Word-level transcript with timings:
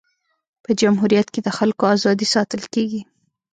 په 0.63 0.69
جمهوریت 0.81 1.27
کي 1.33 1.39
د 1.43 1.49
خلکو 1.57 1.83
ازادي 1.95 2.27
ساتل 2.35 2.61
کيږي. 2.73 3.01